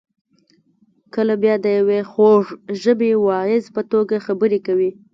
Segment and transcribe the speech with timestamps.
[1.13, 2.43] کله بیا د یوې خوږ
[2.81, 4.91] ژبې واعظ په توګه خبرې کوي.